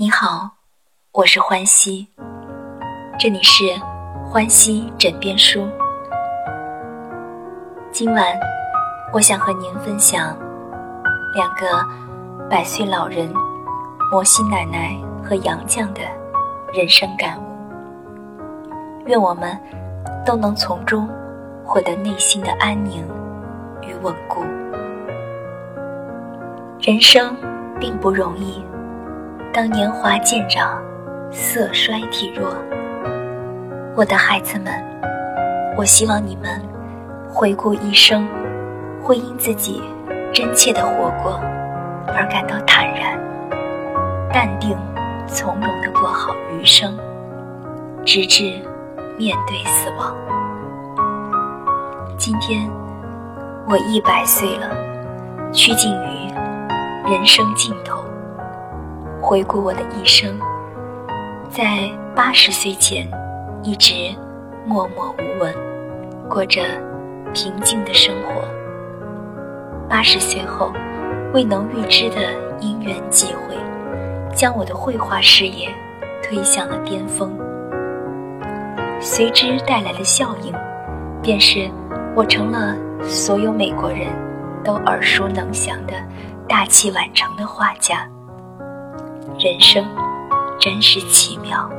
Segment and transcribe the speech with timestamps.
[0.00, 0.48] 你好，
[1.10, 2.06] 我是欢喜，
[3.18, 3.64] 这里是
[4.24, 5.68] 欢喜枕边书。
[7.90, 8.24] 今晚，
[9.12, 10.38] 我想和您分享
[11.34, 11.84] 两个
[12.48, 13.28] 百岁老人
[14.12, 16.02] 摩西奶奶和杨绛的
[16.72, 17.58] 人生感悟。
[19.06, 19.58] 愿我们
[20.24, 21.08] 都能从中
[21.64, 23.04] 获得内心的安宁
[23.82, 24.44] 与稳固。
[26.78, 27.36] 人生
[27.80, 28.62] 并不容易。
[29.52, 30.80] 当年华渐长，
[31.32, 32.54] 色衰体弱。
[33.96, 34.72] 我的孩子们，
[35.76, 36.62] 我希望你们
[37.28, 38.28] 回顾一生，
[39.02, 39.82] 会因自己
[40.32, 41.40] 真切的活过
[42.08, 43.18] 而感到坦然、
[44.32, 44.76] 淡定、
[45.26, 46.96] 从容的过好余生，
[48.04, 48.44] 直至
[49.18, 50.14] 面对死亡。
[52.16, 52.70] 今天
[53.66, 54.68] 我一百岁了，
[55.52, 56.32] 趋近于
[57.10, 58.04] 人生尽头。
[59.20, 60.38] 回顾我的一生，
[61.50, 63.06] 在八十岁前
[63.62, 63.92] 一直
[64.64, 65.52] 默默无闻，
[66.28, 66.62] 过着
[67.34, 68.42] 平静的生活。
[69.88, 70.72] 八十岁后，
[71.34, 73.56] 未能预知的因缘际会，
[74.34, 75.68] 将我的绘画事业
[76.22, 77.36] 推向了巅峰。
[79.00, 80.52] 随之带来的效应，
[81.20, 81.68] 便是
[82.14, 84.06] 我成了所有美国人
[84.62, 85.94] 都耳熟能详的
[86.48, 88.08] 大器晚成的画家。
[89.38, 89.84] 人生
[90.58, 91.70] 真是奇妙。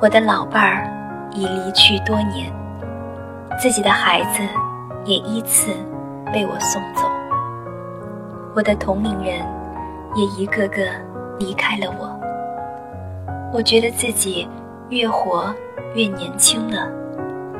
[0.00, 0.90] 我的老伴儿
[1.30, 2.52] 已离去多年，
[3.60, 4.42] 自己的孩子
[5.04, 5.70] 也依次
[6.32, 7.08] 被我送走。
[8.56, 9.46] 我的同龄人
[10.16, 10.82] 也一个个
[11.38, 12.18] 离开了我。
[13.52, 14.48] 我觉得自己
[14.88, 15.54] 越活
[15.94, 16.90] 越年轻了，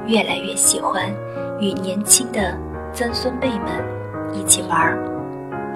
[0.07, 1.09] 越来越喜欢
[1.61, 2.59] 与年轻的
[2.93, 3.69] 曾孙辈们
[4.33, 4.99] 一起玩儿。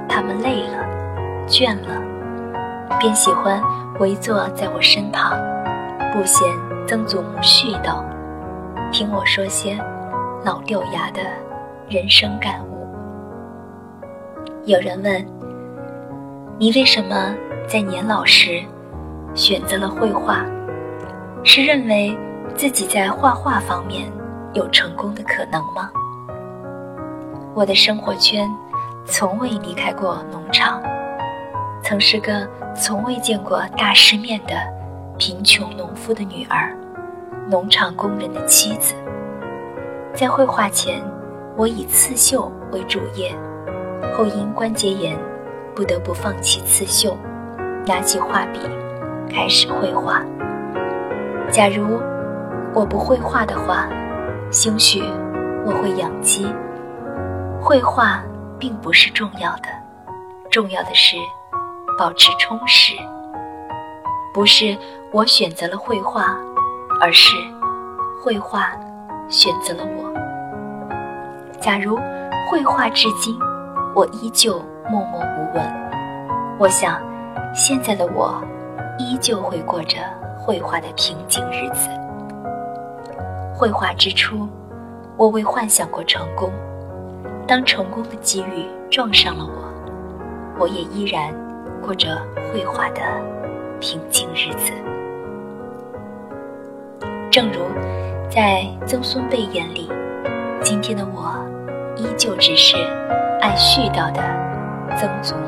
[0.08, 1.01] 他们累了。
[1.46, 2.00] 倦了，
[2.98, 3.60] 便喜欢
[3.98, 5.38] 围坐在我身旁，
[6.12, 6.46] 不嫌
[6.86, 8.02] 曾祖母絮叨，
[8.90, 9.78] 听我说些
[10.44, 11.20] 老掉牙的
[11.88, 12.86] 人生感悟。
[14.64, 15.26] 有人问：
[16.58, 17.34] 你为什么
[17.66, 18.62] 在年老时
[19.34, 20.44] 选择了绘画？
[21.44, 22.16] 是认为
[22.54, 24.08] 自己在画画方面
[24.52, 25.90] 有成功的可能吗？
[27.54, 28.48] 我的生活圈
[29.04, 30.80] 从未离开过农场。
[31.82, 34.54] 曾是个从未见过大世面的
[35.18, 36.74] 贫穷农夫的女儿，
[37.50, 38.94] 农场工人的妻子。
[40.14, 41.02] 在绘画前，
[41.56, 43.34] 我以刺绣为主业，
[44.14, 45.18] 后因关节炎，
[45.74, 47.16] 不得不放弃刺绣，
[47.84, 48.60] 拿起画笔，
[49.28, 50.22] 开始绘画。
[51.50, 52.00] 假如
[52.72, 53.88] 我不绘画的话，
[54.50, 55.02] 兴许
[55.64, 56.46] 我会养鸡。
[57.60, 58.22] 绘画
[58.58, 59.68] 并不是重要的，
[60.48, 61.16] 重要的是。
[61.98, 62.94] 保持充实，
[64.32, 64.76] 不是
[65.12, 66.36] 我选择了绘画，
[67.00, 67.36] 而是
[68.22, 68.72] 绘画
[69.28, 70.10] 选择了我。
[71.60, 71.98] 假如
[72.50, 73.38] 绘画至今，
[73.94, 74.58] 我依旧
[74.90, 75.62] 默默无闻，
[76.58, 77.00] 我想
[77.54, 78.42] 现在的我
[78.98, 79.98] 依旧会过着
[80.38, 81.88] 绘画的平静日子。
[83.54, 84.48] 绘画之初，
[85.16, 86.50] 我未幻想过成功，
[87.46, 91.32] 当成功的机遇撞上了我，我也依然。
[91.82, 92.16] 过着
[92.52, 93.00] 绘画的
[93.80, 94.72] 平静日子，
[97.28, 97.58] 正如
[98.30, 99.90] 在曾孙辈眼里，
[100.62, 101.34] 今天的我
[101.96, 102.76] 依旧只是
[103.40, 104.22] 爱絮叨的
[104.96, 105.42] 曾祖母。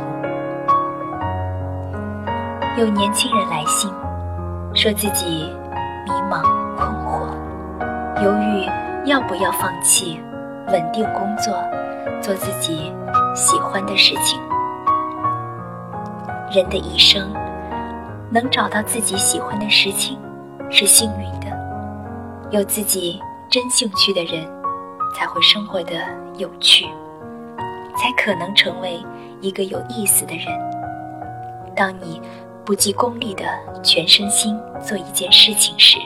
[2.77, 3.89] 有年轻人来信，
[4.75, 5.55] 说自己
[6.05, 6.43] 迷茫
[6.77, 7.29] 困惑，
[8.25, 8.69] 犹豫
[9.05, 10.21] 要不要放弃
[10.67, 11.55] 稳定工作，
[12.21, 12.93] 做自己
[13.37, 14.41] 喜欢的事情。
[16.55, 17.33] 人的一生，
[18.31, 20.17] 能找到自己喜欢的事情，
[20.71, 22.49] 是幸运的。
[22.53, 23.21] 有自己
[23.51, 24.47] 真兴趣的人，
[25.17, 26.07] 才会生活的
[26.39, 26.87] 有趣，
[27.97, 29.05] 才可能成为
[29.41, 30.47] 一个有意思的人。
[31.75, 32.23] 当你
[32.65, 33.45] 不计功利的
[33.83, 35.99] 全身心做一件事情时，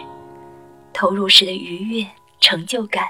[0.94, 2.06] 投入时的愉悦、
[2.40, 3.04] 成就感，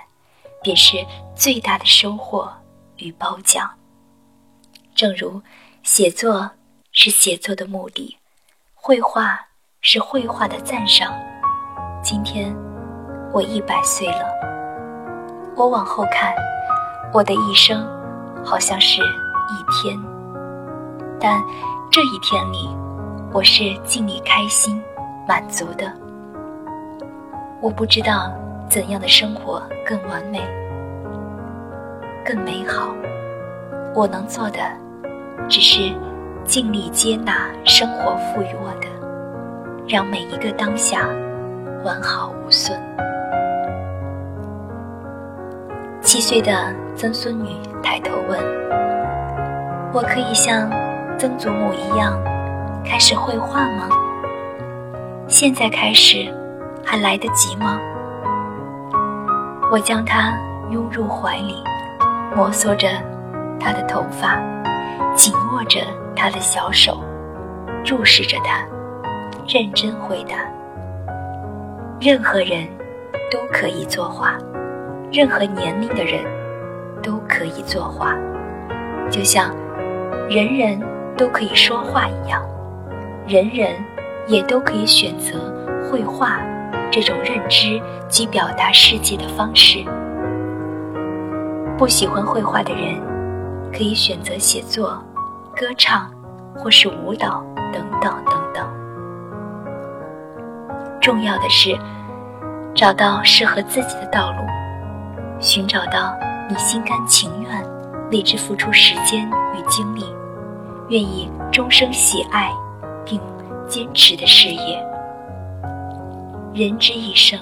[0.61, 0.97] 便是
[1.37, 2.51] 最大的收获
[2.97, 3.71] 与褒奖。
[4.97, 5.41] 正如
[5.85, 6.51] 写作。
[7.01, 8.19] 是写作的目的，
[8.75, 9.39] 绘画
[9.81, 11.15] 是绘画的赞赏。
[12.03, 12.53] 今天
[13.33, 14.29] 我一百岁了，
[15.55, 16.35] 我往后看，
[17.13, 17.87] 我的一生
[18.45, 19.97] 好像是一天，
[21.21, 21.41] 但
[21.89, 22.69] 这一天里，
[23.33, 24.83] 我是尽力开心、
[25.25, 25.89] 满足的。
[27.61, 28.33] 我不知道
[28.69, 30.41] 怎样的生活更完美、
[32.25, 32.93] 更美好，
[33.95, 34.59] 我能做的
[35.49, 35.95] 只是。
[36.49, 38.89] 尽力接纳生活赋予我的，
[39.87, 41.07] 让每一个当下
[41.85, 42.75] 完好无损。
[46.01, 47.51] 七岁的曾孙女
[47.83, 48.41] 抬头问
[49.93, 50.71] ：“我可以像
[51.19, 52.19] 曾祖母一样
[52.83, 53.91] 开始绘画吗？
[55.27, 56.35] 现在开始
[56.83, 57.79] 还来得及吗？”
[59.71, 60.33] 我将她
[60.71, 61.63] 拥入怀里，
[62.35, 62.89] 摩挲着
[63.61, 64.41] 她的头发，
[65.15, 65.81] 紧握着
[66.15, 67.03] 他的小手，
[67.85, 68.65] 注视着他，
[69.49, 70.37] 认真回答
[72.01, 72.65] ：“任何人
[73.29, 74.39] 都可以作画。”
[75.11, 76.23] 任何年龄的人
[77.03, 78.15] 都可以作画，
[79.11, 79.53] 就像
[80.29, 80.81] 人人
[81.17, 82.41] 都可以说话一样，
[83.27, 83.73] 人人
[84.29, 85.41] 也都可以选择
[85.91, 86.41] 绘画
[86.89, 89.83] 这种认知及表达世界的方式。
[91.77, 92.95] 不喜欢绘画的人，
[93.73, 95.03] 可以选择写作、
[95.59, 96.09] 歌唱，
[96.55, 98.65] 或是舞蹈等等等等。
[101.01, 101.77] 重要的是，
[102.77, 104.37] 找到适合自己的道路。
[105.41, 106.17] 寻找到
[106.49, 107.51] 你心甘情愿
[108.13, 110.05] 为之付出时间与精力，
[110.91, 112.53] 愿意终生喜爱
[113.05, 113.21] 并
[113.67, 114.81] 坚持的事业。
[116.55, 117.37] 人之一生，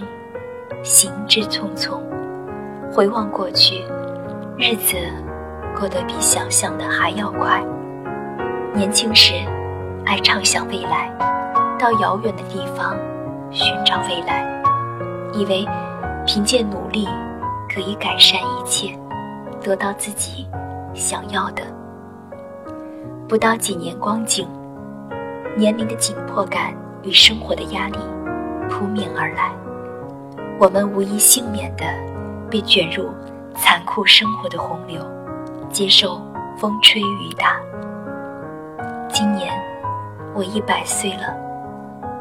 [0.82, 2.00] 行之匆匆。
[2.90, 3.84] 回望过去，
[4.56, 4.96] 日子
[5.78, 7.62] 过得比想象的还要快。
[8.76, 9.32] 年轻时，
[10.04, 11.10] 爱畅想未来，
[11.78, 12.94] 到遥远的地方
[13.50, 14.46] 寻找未来，
[15.32, 15.66] 以为
[16.26, 17.08] 凭借努力。
[17.68, 18.96] 可以改善一切，
[19.60, 20.46] 得到自己
[20.94, 21.62] 想要的。
[23.28, 24.48] 不到几年光景，
[25.56, 27.98] 年龄的紧迫感与生活的压力
[28.70, 29.50] 扑面而来，
[30.60, 31.84] 我们无一幸免地
[32.48, 33.10] 被卷入
[33.56, 35.02] 残酷生活的洪流，
[35.70, 36.20] 接受
[36.56, 37.56] 风吹雨打。
[39.18, 39.50] 今年
[40.34, 41.34] 我一百岁了，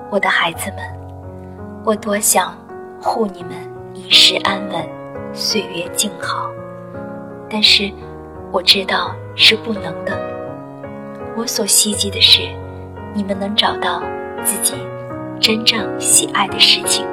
[0.10, 0.80] 我的孩子们，
[1.84, 2.58] 我多想
[3.02, 3.52] 护你们
[3.94, 4.82] 一世安稳。
[5.34, 6.50] 岁月静好，
[7.50, 7.92] 但是
[8.50, 10.18] 我知道是不能的。
[11.36, 12.44] 我所希冀的是，
[13.14, 14.02] 你们能找到
[14.42, 14.76] 自己
[15.38, 17.06] 真正喜爱的事情，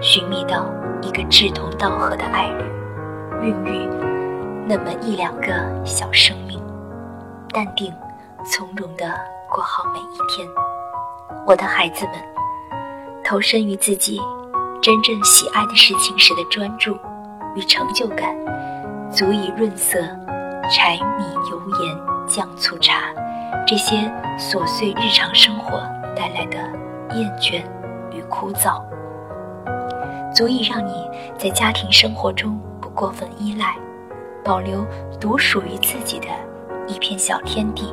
[0.00, 0.72] 寻觅到
[1.02, 2.64] 一个志同道合的爱人，
[3.42, 3.88] 孕育
[4.64, 5.48] 那么一两个
[5.84, 6.62] 小生命，
[7.52, 7.92] 淡定
[8.44, 9.04] 从容地
[9.50, 10.48] 过好每一天。
[11.46, 12.14] 我的孩子们，
[13.24, 14.20] 投身于自己
[14.80, 16.96] 真正喜爱的事情时的专注。
[17.56, 18.36] 与成就感，
[19.10, 19.98] 足以润色
[20.70, 21.96] 柴米油盐
[22.28, 23.12] 酱醋茶
[23.66, 23.96] 这些
[24.38, 25.78] 琐碎日常生活
[26.14, 26.58] 带来的
[27.16, 27.64] 厌倦
[28.12, 28.80] 与枯燥，
[30.32, 33.74] 足以让你在家庭生活中不过分依赖，
[34.44, 34.86] 保留
[35.18, 36.28] 独属于自己的
[36.86, 37.92] 一片小天地，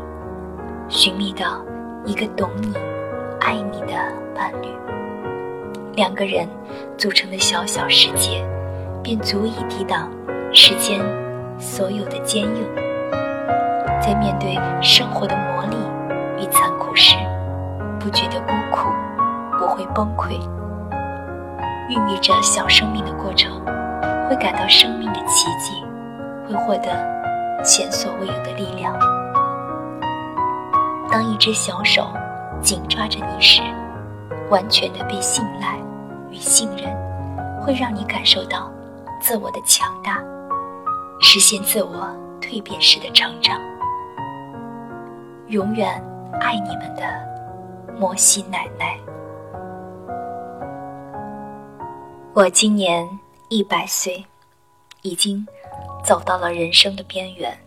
[0.90, 1.64] 寻觅到
[2.06, 2.74] 一个懂你、
[3.42, 3.94] 爱你的
[4.36, 4.68] 伴侣，
[5.96, 6.48] 两个人
[6.98, 8.44] 组成的小小世界。
[9.04, 10.10] 便足以抵挡
[10.52, 11.00] 世间
[11.60, 12.66] 所有的坚硬，
[14.02, 15.76] 在面对生活的磨砺
[16.42, 17.16] 与残酷时，
[18.00, 18.90] 不觉得孤苦，
[19.60, 20.32] 不会崩溃。
[21.88, 23.64] 孕育着小生命的过程，
[24.28, 25.86] 会感到生命的奇迹，
[26.50, 26.90] 会获得
[27.64, 28.92] 前所未有的力量。
[31.16, 32.12] 当一只小手
[32.62, 33.62] 紧抓着你时，
[34.50, 35.80] 完全的被信赖
[36.30, 36.94] 与信任，
[37.62, 38.70] 会让你感受到。
[39.22, 40.22] 自我的强大，
[41.22, 43.58] 实现自我蜕变式的成长。
[45.48, 46.04] 永远
[46.42, 47.04] 爱你们的
[47.98, 49.00] 摩西奶奶。
[52.34, 53.08] 我今年
[53.48, 54.22] 一百岁，
[55.02, 55.48] 已经
[56.04, 57.58] 走到了人生的边缘。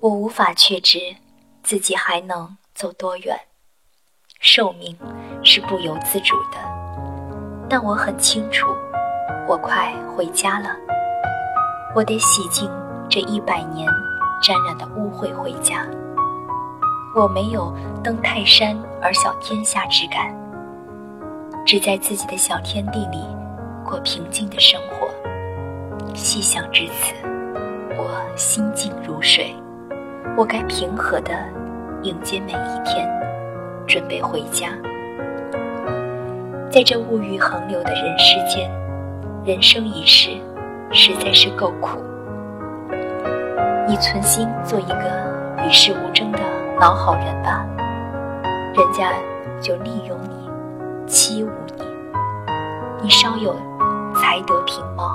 [0.00, 0.98] 我无法确知
[1.62, 3.38] 自己还能走多远，
[4.40, 4.96] 寿命
[5.44, 6.58] 是不由自主的，
[7.68, 8.66] 但我很清楚。
[9.48, 10.70] 我快回家了，
[11.94, 12.70] 我得洗净
[13.08, 13.88] 这一百年
[14.42, 15.86] 沾染的污秽回家。
[17.14, 20.34] 我没有登泰山而小天下之感，
[21.66, 23.18] 只在自己的小天地里
[23.84, 25.08] 过平静的生活。
[26.14, 27.14] 细想至此，
[27.96, 29.54] 我心静如水。
[30.34, 31.32] 我该平和地
[32.02, 33.06] 迎接每一天，
[33.86, 34.68] 准备回家。
[36.70, 38.70] 在这物欲横流的人世间。
[39.44, 40.30] 人生一世，
[40.92, 41.98] 实在是够苦。
[43.88, 46.38] 你存心做一个与世无争的
[46.78, 47.66] 老好人吧，
[48.72, 49.12] 人家
[49.60, 50.48] 就利用你、
[51.08, 51.84] 欺侮你；
[53.02, 53.52] 你稍有
[54.14, 55.12] 才德品貌，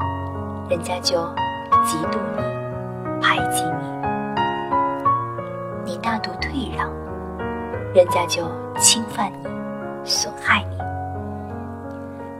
[0.70, 1.16] 人家就
[1.86, 2.44] 嫉妒你、
[5.98, 6.92] 大度退让，
[7.94, 8.44] 人家就
[8.77, 9.50] 侵犯你、
[10.04, 10.77] 损害你。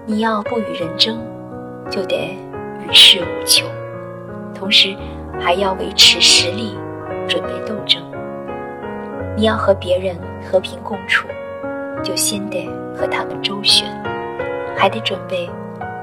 [0.06, 1.20] 你要不与人争，
[1.90, 2.38] 就得
[2.88, 3.66] 与世无求，
[4.54, 4.96] 同时
[5.40, 6.78] 还要维持实力，
[7.28, 8.02] 准备斗争。
[9.36, 11.28] 你要和别人和平共处，
[12.04, 13.86] 就先得和他们周旋，
[14.78, 15.50] 还得准备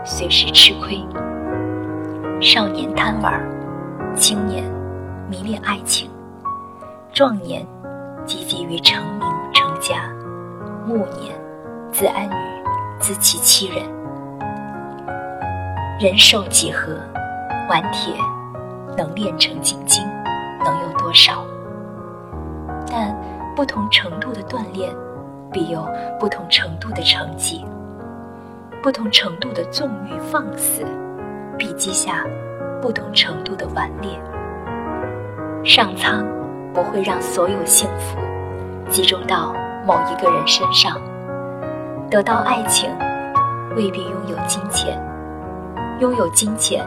[0.04, 1.00] 随时吃亏。
[2.40, 3.42] 少年贪玩，
[4.14, 4.62] 青年
[5.30, 6.10] 迷恋爱情，
[7.14, 7.64] 壮年
[8.26, 10.12] 积极于成名成家，
[10.84, 11.32] 暮年
[11.92, 12.64] 自安于
[12.98, 13.84] 自欺欺人。
[16.00, 16.98] 人寿几何？
[17.70, 18.12] 顽铁
[18.98, 20.04] 能炼成金晶，
[20.64, 21.46] 能有多少？
[22.90, 23.16] 但
[23.54, 24.92] 不同程度的锻炼，
[25.52, 27.64] 必有不同程度的成绩；
[28.82, 30.84] 不同程度的纵欲放肆，
[31.56, 32.26] 必积下
[32.82, 34.10] 不同程度的顽劣。
[35.64, 36.26] 上苍
[36.74, 38.18] 不会让所有幸福
[38.90, 39.54] 集中到
[39.86, 41.00] 某一个人身上。
[42.10, 42.90] 得到爱情，
[43.76, 44.98] 未必拥有金钱；
[46.00, 46.84] 拥有金钱，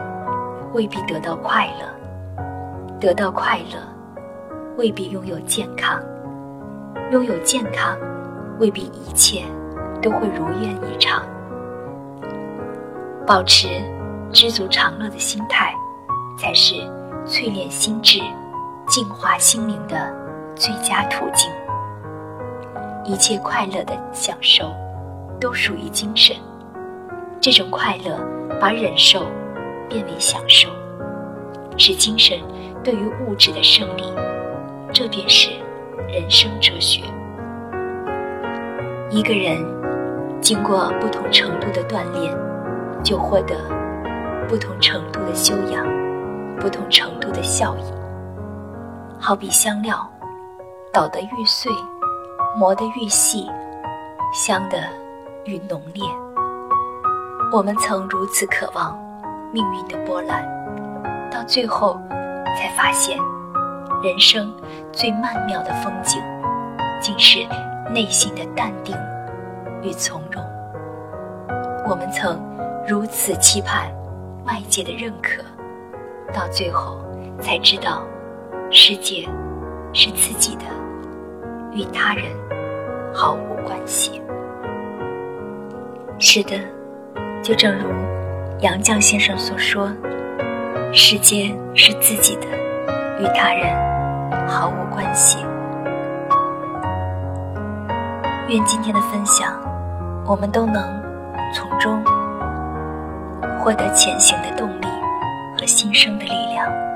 [0.74, 1.88] 未必得到快乐；
[3.00, 3.78] 得到快乐。
[4.76, 6.00] 未必拥有健康，
[7.10, 7.98] 拥有健康，
[8.60, 9.42] 未必一切
[10.00, 11.20] 都会如愿以偿。
[13.26, 13.66] 保持
[14.32, 15.74] 知足常乐的心态，
[16.38, 16.74] 才是
[17.26, 18.20] 淬炼心智、
[18.88, 20.10] 净化心灵的
[20.56, 21.50] 最佳途径。
[23.04, 24.72] 一切快乐的享受，
[25.38, 26.34] 都属于精神。
[27.40, 28.18] 这种快乐
[28.58, 29.26] 把忍受
[29.88, 30.68] 变为享受，
[31.76, 32.38] 是精神
[32.82, 34.04] 对于物质的胜利。
[34.92, 35.50] 这便是
[36.08, 37.02] 人生哲学。
[39.10, 39.58] 一个人
[40.40, 42.34] 经过不同程度的锻炼，
[43.02, 43.54] 就获得
[44.48, 45.86] 不同程度的修养，
[46.58, 47.97] 不同程度的效益。
[49.20, 50.08] 好比香料，
[50.92, 51.72] 捣得愈碎，
[52.56, 53.50] 磨得愈细，
[54.32, 54.78] 香得
[55.44, 56.04] 愈浓烈。
[57.52, 58.96] 我们曾如此渴望
[59.52, 60.44] 命运的波澜，
[61.30, 62.00] 到最后
[62.56, 63.18] 才发现。
[64.00, 64.54] 人生
[64.92, 66.22] 最曼妙的风景，
[67.00, 67.40] 竟是
[67.90, 68.96] 内心的淡定
[69.82, 70.40] 与从容。
[71.88, 72.40] 我们曾
[72.86, 73.90] 如此期盼
[74.46, 75.42] 外界的认可，
[76.32, 77.00] 到最后
[77.40, 78.02] 才知道，
[78.70, 79.26] 世界
[79.94, 80.64] 是自己的，
[81.72, 82.24] 与他人
[83.14, 84.20] 毫无关系。
[86.18, 86.58] 是的，
[87.42, 87.88] 就正如
[88.60, 89.90] 杨绛先生所说
[90.92, 92.42] ：“世界是自己的。”
[93.18, 93.74] 与他人
[94.46, 95.38] 毫无关系。
[98.48, 99.58] 愿今天的分享，
[100.26, 101.02] 我们都能
[101.54, 102.04] 从中
[103.58, 104.86] 获得前行的动力
[105.58, 106.87] 和新生的力量。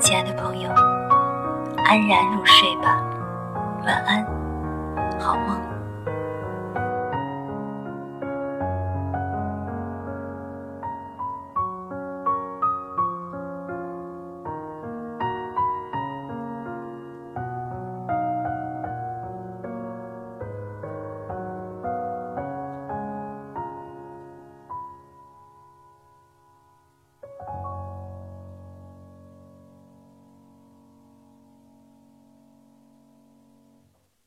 [0.00, 0.70] 亲爱的朋友
[1.84, 3.02] 安然入睡吧
[3.84, 4.24] 晚安
[5.18, 5.67] 好梦。